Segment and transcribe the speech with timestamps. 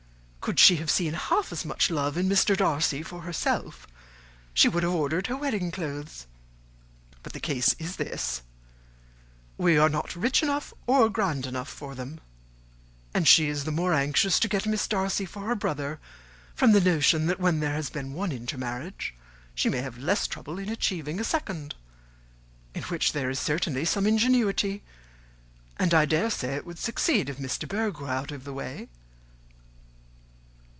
[0.43, 2.57] Could she have seen half as much love in Mr.
[2.57, 3.85] Darcy for herself,
[4.55, 6.25] she would have ordered her wedding clothes.
[7.21, 8.41] But the case is this:
[9.55, 12.19] we are not rich enough or grand enough for them;
[13.13, 15.99] and she is the more anxious to get Miss Darcy for her brother,
[16.55, 19.13] from the notion that when there has been one inter marriage,
[19.53, 21.75] she may have less trouble in achieving a second;
[22.73, 24.81] in which there is certainly some ingenuity,
[25.77, 28.53] and I dare say it would succeed if Miss de Bourgh were out of the
[28.53, 28.89] way.